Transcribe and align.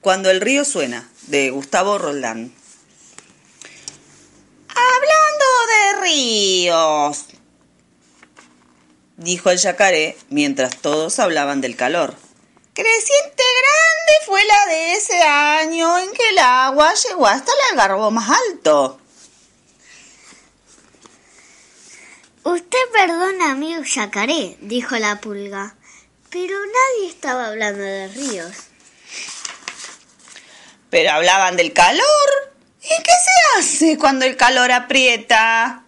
Cuando 0.00 0.30
el 0.30 0.40
río 0.40 0.64
suena, 0.64 1.08
de 1.28 1.50
Gustavo 1.50 1.98
Roldán. 1.98 2.52
Hablando 4.68 5.44
de 5.68 6.00
ríos, 6.00 7.24
dijo 9.16 9.50
el 9.50 9.58
yacaré 9.58 10.16
mientras 10.28 10.76
todos 10.78 11.18
hablaban 11.18 11.60
del 11.60 11.76
calor. 11.76 12.16
Creciente 12.74 13.42
grande 13.42 14.26
fue 14.26 14.44
la 14.44 14.66
de 14.66 14.92
ese 14.94 15.22
año 15.22 15.98
en 15.98 16.10
que 16.12 16.28
el 16.30 16.38
agua 16.38 16.94
llegó 16.94 17.26
hasta 17.26 17.52
el 17.52 17.70
algarrobo 17.72 18.10
más 18.10 18.30
alto. 18.48 18.98
Usted 22.44 22.90
perdona, 22.92 23.52
amigo 23.52 23.82
yacaré, 23.84 24.56
dijo 24.62 24.96
la 24.96 25.20
pulga, 25.20 25.76
pero 26.30 26.56
nadie 26.58 27.08
estaba 27.08 27.48
hablando 27.48 27.82
de 27.82 28.08
ríos. 28.08 28.71
Pero 30.92 31.10
hablaban 31.10 31.56
del 31.56 31.72
calor. 31.72 32.28
¿Y 32.82 32.88
qué 32.88 33.12
se 33.24 33.58
hace 33.58 33.98
cuando 33.98 34.26
el 34.26 34.36
calor 34.36 34.70
aprieta? 34.70 35.84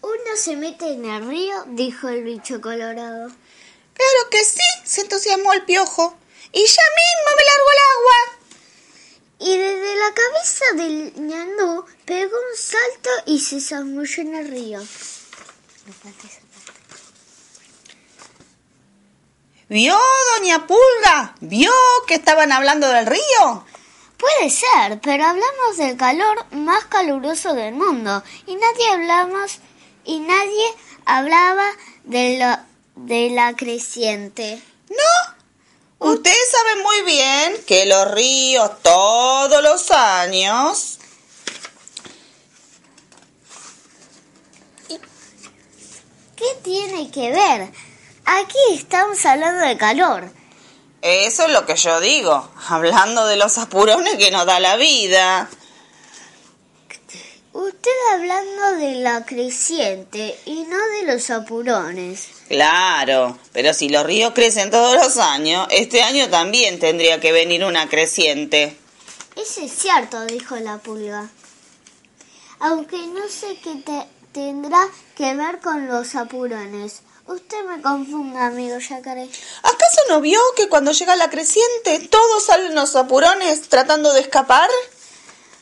Uno 0.00 0.34
se 0.34 0.56
mete 0.56 0.94
en 0.94 1.04
el 1.04 1.28
río, 1.28 1.64
dijo 1.66 2.08
el 2.08 2.24
bicho 2.24 2.62
colorado. 2.62 3.28
Claro 3.28 4.30
que 4.30 4.42
sí, 4.42 4.64
se 4.84 5.02
entusiasmó 5.02 5.52
el 5.52 5.66
piojo. 5.66 6.16
Y 6.52 6.64
ya 6.64 6.82
mismo 7.02 7.36
me 7.36 7.44
largo 7.50 7.70
el 7.74 7.80
agua. 7.98 8.38
Y 9.40 9.56
desde 9.58 9.96
la 9.96 10.14
cabeza 10.14 10.64
del 10.76 11.28
ñandú 11.28 11.84
pegó 12.06 12.34
un 12.34 12.56
salto 12.56 13.10
y 13.26 13.38
se 13.40 13.60
zambulló 13.60 14.22
en 14.22 14.34
el 14.36 14.48
río. 14.48 14.80
¿Vio, 19.68 19.98
doña 20.34 20.66
Pulga? 20.66 21.34
¿Vio 21.40 21.74
que 22.06 22.14
estaban 22.14 22.52
hablando 22.52 22.88
del 22.88 23.04
río? 23.04 23.66
Puede 24.18 24.50
ser, 24.50 25.00
pero 25.00 25.24
hablamos 25.24 25.76
del 25.76 25.96
calor 25.96 26.44
más 26.52 26.84
caluroso 26.86 27.54
del 27.54 27.74
mundo 27.74 28.22
y 28.46 28.56
nadie 28.56 28.90
hablamos 28.90 29.58
y 30.04 30.18
nadie 30.20 30.74
hablaba 31.04 31.64
de 32.04 32.38
lo 32.38 33.04
de 33.06 33.30
la 33.30 33.54
creciente. 33.54 34.60
No. 34.90 36.10
Usted 36.10 36.34
sabe 36.50 36.82
muy 36.82 37.02
bien 37.02 37.64
que 37.66 37.86
los 37.86 38.10
ríos 38.10 38.70
todos 38.82 39.62
los 39.62 39.90
años 39.90 40.98
¿Qué 46.38 46.54
tiene 46.62 47.10
que 47.10 47.32
ver? 47.32 47.68
Aquí 48.24 48.58
estamos 48.74 49.26
hablando 49.26 49.66
de 49.66 49.76
calor. 49.76 50.30
Eso 51.02 51.46
es 51.46 51.52
lo 51.52 51.64
que 51.64 51.76
yo 51.76 52.00
digo, 52.00 52.48
hablando 52.68 53.26
de 53.26 53.36
los 53.36 53.56
apurones 53.58 54.16
que 54.16 54.30
nos 54.30 54.46
da 54.46 54.58
la 54.58 54.76
vida. 54.76 55.48
Usted 57.52 57.90
hablando 58.12 58.72
de 58.78 58.94
la 58.96 59.24
creciente 59.24 60.38
y 60.44 60.64
no 60.64 60.76
de 60.76 61.12
los 61.12 61.30
apurones. 61.30 62.28
Claro, 62.48 63.38
pero 63.52 63.74
si 63.74 63.88
los 63.88 64.04
ríos 64.04 64.32
crecen 64.32 64.70
todos 64.70 64.94
los 64.94 65.16
años, 65.18 65.66
este 65.70 66.02
año 66.02 66.28
también 66.30 66.78
tendría 66.78 67.20
que 67.20 67.32
venir 67.32 67.64
una 67.64 67.88
creciente. 67.88 68.76
Eso 69.36 69.60
es 69.60 69.72
cierto, 69.72 70.24
dijo 70.26 70.56
la 70.56 70.78
pulga. 70.78 71.28
Aunque 72.60 72.98
no 72.98 73.28
sé 73.28 73.56
qué 73.62 73.76
te 73.84 74.06
tendrá 74.32 74.86
que 75.16 75.34
ver 75.34 75.60
con 75.60 75.86
los 75.86 76.14
apurones. 76.16 77.02
Usted 77.28 77.62
me 77.64 77.82
confunde, 77.82 78.38
amigo 78.38 78.78
yacaré. 78.78 79.28
¿Acaso 79.62 80.00
no 80.08 80.22
vio 80.22 80.40
que 80.56 80.70
cuando 80.70 80.92
llega 80.92 81.14
la 81.14 81.28
creciente 81.28 82.08
todos 82.08 82.42
salen 82.42 82.74
los 82.74 82.96
apurones 82.96 83.68
tratando 83.68 84.14
de 84.14 84.20
escapar? 84.22 84.70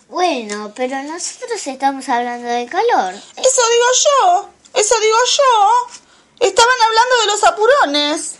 Bueno, 0.09 0.72
pero 0.77 1.03
nosotros 1.03 1.66
estamos 1.66 2.09
hablando 2.09 2.47
de 2.47 2.66
calor. 2.66 3.15
Eso 3.15 3.62
digo 3.75 3.88
yo, 4.04 4.49
eso 4.75 4.94
digo 5.00 5.19
yo. 5.38 6.47
Estaban 6.47 6.77
hablando 6.84 7.16
de 7.21 7.27
los 7.27 7.43
apurones. 7.43 8.34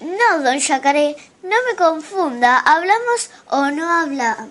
No, 0.00 0.42
don 0.42 0.58
Yacaré, 0.58 1.16
no 1.42 1.56
me 1.66 1.76
confunda. 1.76 2.58
¿Hablamos 2.58 3.30
o 3.46 3.70
no 3.70 3.90
hablamos? 3.90 4.50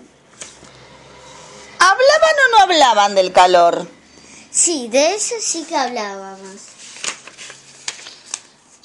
¿Hablaban 1.78 2.36
o 2.44 2.50
no 2.50 2.58
hablaban 2.58 3.14
del 3.14 3.32
calor? 3.32 3.86
Sí, 4.50 4.88
de 4.88 5.14
eso 5.14 5.36
sí 5.38 5.62
que 5.62 5.76
hablábamos. 5.76 6.77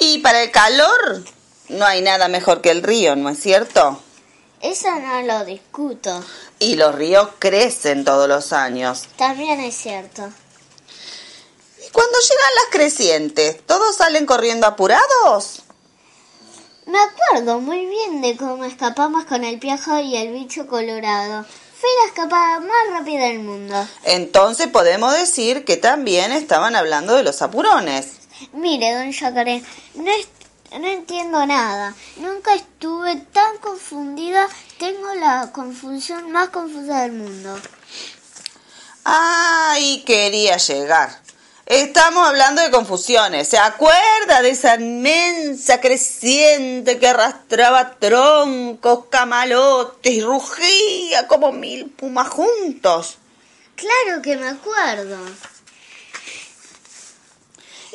Y 0.06 0.18
para 0.18 0.44
el 0.44 0.52
calor 0.52 1.24
no 1.69 1.86
hay 1.86 2.02
nada 2.02 2.28
mejor 2.28 2.59
que 2.59 2.72
el 2.72 2.84
río, 2.84 3.16
¿no 3.16 3.30
es 3.30 3.40
cierto? 3.40 4.02
Eso 4.62 4.90
no 5.00 5.22
lo 5.22 5.46
discuto. 5.46 6.22
Y 6.59 6.75
los 6.75 6.94
ríos 6.94 7.30
crecen 7.40 8.03
todos 8.03 8.28
los 8.28 8.52
años. 8.52 9.06
También 9.16 9.62
es 9.62 9.75
cierto. 9.75 10.24
Y 11.88 11.90
cuando 11.92 12.18
llegan 12.19 12.56
las 12.56 12.66
crecientes, 12.69 13.66
¿todos 13.66 13.96
salen 13.96 14.25
corriendo 14.25 14.68
apurados? 14.68 15.62
Me 16.86 17.00
acuerdo 17.00 17.62
muy 17.62 17.86
bien 17.86 18.22
de 18.22 18.36
cómo 18.36 18.66
escapamos 18.66 19.24
con 19.24 19.46
el 19.46 19.58
piojo 19.58 20.00
y 20.00 20.18
el 20.18 20.34
bicho 20.34 20.68
colorado. 20.68 21.46
Fue 21.80 21.90
la 22.02 22.09
escapada 22.09 22.59
más 22.59 23.00
rápida 23.00 23.28
del 23.28 23.40
mundo. 23.40 23.88
Entonces 24.03 24.68
podemos 24.68 25.13
decir 25.13 25.63
que 25.63 25.78
también 25.78 26.34
estaban 26.34 26.75
hablando 26.75 27.16
de 27.16 27.24
los 27.24 27.42
apurones. 27.42 28.23
Mire, 28.52 28.94
don 28.94 29.12
Yacaré, 29.12 29.64
no, 29.96 30.12
no 30.80 30.88
entiendo 30.88 31.46
nada. 31.46 31.96
Nunca 32.18 32.54
estuve 32.54 33.16
tan 33.31 33.58
confundida. 33.58 34.48
Tengo 34.78 35.14
la 35.16 35.52
confusión 35.52 36.31
más 36.31 36.50
confusa 36.50 37.02
del 37.02 37.14
mundo. 37.14 37.58
Ay, 39.06 40.04
quería 40.06 40.58
llegar. 40.58 41.24
Estamos 41.66 42.28
hablando 42.28 42.62
de 42.62 42.72
confusiones. 42.72 43.48
¿Se 43.48 43.58
acuerda 43.58 44.42
de 44.42 44.50
esa 44.50 44.75
inmensa 44.75 45.80
creciente 45.80 47.00
que 47.00 47.08
arrastraba 47.08 47.96
troncos, 47.96 49.06
camalotes 49.10 50.12
y 50.12 50.22
rugía 50.22 51.28
como 51.28 51.54
mil 51.54 51.90
pumas 51.90 52.28
juntos? 52.28 53.18
Claro 53.75 54.22
que 54.22 54.36
me 54.36 54.50
acuerdo. 54.50 55.18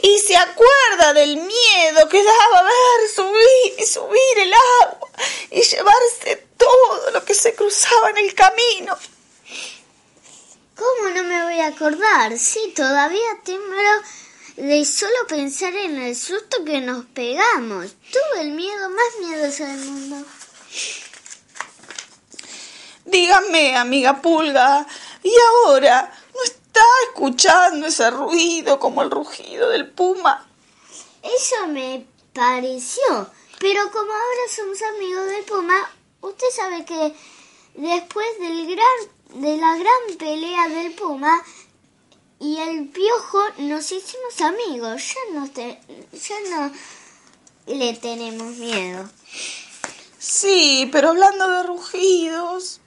Y 0.00 0.19
se 0.19 0.36
acuerda 0.36 1.12
del 1.12 1.36
miedo 1.36 2.09
que 2.09 2.22
daba 2.22 2.62
ver 2.62 3.09
subir 3.14 3.75
y 3.78 3.84
subir 3.84 4.38
el 4.38 4.53
agua 4.53 5.09
y 5.50 5.60
llevarse 5.62 6.47
todo 6.56 7.10
lo 7.10 7.25
que 7.25 7.34
se 7.34 7.54
cruzaba 7.54 8.10
en 8.10 8.19
el 8.19 8.34
camino. 8.34 8.97
¿Cómo 10.76 11.10
no 11.10 11.25
me 11.25 11.42
voy 11.42 11.60
a 11.60 11.69
acordar? 11.69 12.38
Sí, 12.38 12.72
todavía 12.76 13.41
tiemblo 13.42 13.76
de 14.54 14.84
solo 14.84 15.26
pensar 15.26 15.75
en 15.75 15.98
el 15.98 16.15
susto 16.15 16.65
que 16.65 16.80
nos 16.80 17.04
pegamos. 17.06 17.97
Tuve 18.12 18.42
el 18.42 18.50
miedo 18.53 18.91
más 18.91 19.28
miedoso 19.28 19.65
del 19.65 19.78
mundo. 19.78 20.24
Dígame, 23.04 23.77
amiga 23.77 24.21
Pulga, 24.21 24.86
¿y 25.22 25.33
ahora 25.65 26.12
está 26.78 27.10
escuchando 27.10 27.86
ese 27.86 28.10
ruido 28.10 28.78
como 28.78 29.03
el 29.03 29.10
rugido 29.10 29.69
del 29.71 29.91
puma? 29.91 30.47
Eso 31.22 31.66
me 31.69 32.07
pareció. 32.33 33.28
Pero 33.59 33.91
como 33.91 34.13
ahora 34.13 34.42
somos 34.54 34.80
amigos 34.83 35.27
del 35.27 35.45
Puma, 35.45 35.91
usted 36.21 36.47
sabe 36.54 36.84
que 36.84 37.13
después 37.75 38.27
del 38.39 38.66
gran, 38.66 39.42
de 39.42 39.57
la 39.57 39.77
gran 39.77 40.16
pelea 40.16 40.69
del 40.69 40.95
Puma 40.95 41.42
y 42.39 42.59
el 42.59 42.89
Piojo 42.89 43.42
nos 43.59 43.91
hicimos 43.91 44.41
amigos. 44.41 45.03
Ya 45.03 45.41
no, 45.41 45.51
te, 45.51 45.81
ya 46.13 46.36
no 46.51 46.72
le 47.66 47.95
tenemos 47.95 48.54
miedo. 48.57 49.10
Sí, 50.21 50.89
pero 50.92 51.09
hablando 51.09 51.48
de 51.48 51.63
rugidos. 51.65 52.81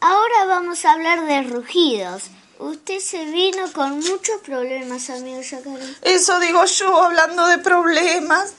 Ahora 0.00 0.46
vamos 0.46 0.86
a 0.86 0.92
hablar 0.92 1.26
de 1.26 1.42
rugidos. 1.42 2.30
Usted 2.62 3.00
se 3.00 3.24
vino 3.24 3.72
con 3.72 3.98
muchos 3.98 4.40
problemas, 4.40 5.10
amigo 5.10 5.42
Yacaré. 5.42 5.84
Eso 6.02 6.38
digo 6.38 6.64
yo, 6.64 7.02
hablando 7.02 7.48
de 7.48 7.58
problemas. 7.58 8.52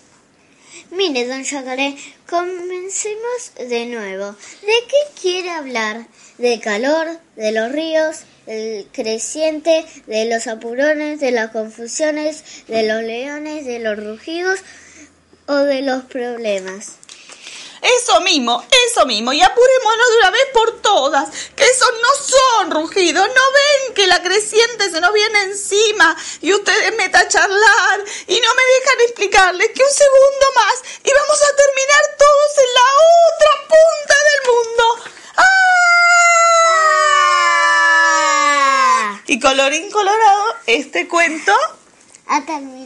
Mire, 0.91 1.25
don 1.25 1.41
Yacaré, 1.41 1.95
comencemos 2.29 3.53
de 3.57 3.85
nuevo. 3.85 4.35
¿De 4.61 4.87
qué 4.89 5.21
quiere 5.21 5.51
hablar? 5.51 6.05
¿De 6.37 6.59
calor? 6.59 7.17
¿De 7.37 7.53
los 7.53 7.71
ríos? 7.71 8.23
¿Del 8.45 8.89
creciente? 8.91 9.85
¿De 10.05 10.25
los 10.25 10.47
apurones? 10.47 11.21
¿De 11.21 11.31
las 11.31 11.51
confusiones? 11.51 12.43
¿De 12.67 12.83
los 12.83 13.03
leones? 13.03 13.65
¿De 13.65 13.79
los 13.79 13.97
rugidos? 13.97 14.59
¿O 15.47 15.55
de 15.55 15.81
los 15.81 16.03
problemas? 16.03 16.97
Eso 17.83 18.21
mismo, 18.21 18.63
eso 18.87 19.05
mismo. 19.05 19.33
Y 19.33 19.41
apurémonos 19.41 20.09
de 20.09 20.17
una 20.19 20.31
vez 20.31 20.45
por 20.53 20.81
todas. 20.81 21.29
Que 21.55 21.65
esos 21.65 21.89
no 22.01 22.25
son 22.25 22.71
rugidos. 22.71 23.27
¿No 23.27 23.41
que 24.03 24.07
la 24.07 24.21
creciente 24.21 24.91
se 24.91 24.99
nos 24.99 25.13
viene 25.13 25.43
encima? 25.43 26.13
Y 26.41 26.53
ustedes 26.53 26.93
me 26.97 27.05
a 27.05 27.25
charlar 27.27 28.03
y 28.27 28.33
no 28.33 28.53
me 28.53 28.63
dejan 28.79 28.99
explicarles 29.01 29.69
que 29.69 29.81
un 29.81 29.89
segundo 29.89 30.45
más 30.55 30.83
y 31.03 31.09
vamos 31.13 31.41
a 31.41 31.55
terminar 31.55 32.01
todos 32.17 32.57
en 32.57 32.73
la 32.73 32.87
otra 33.29 33.53
punta 33.71 34.15
del 34.27 34.41
mundo. 34.51 34.83
¡Ah! 35.37 35.53
Y 39.27 39.39
colorín 39.39 39.89
colorado, 39.89 40.55
este 40.67 41.07
cuento 41.07 41.53
Ha 42.27 42.41
terminado. 42.41 42.82